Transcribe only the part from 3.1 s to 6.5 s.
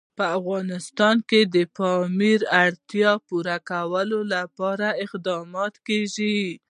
پوره کولو لپاره اقدامات کېږي.